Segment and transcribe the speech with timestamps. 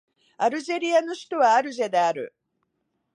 [0.37, 2.33] アルジェリアの首都はアルジェである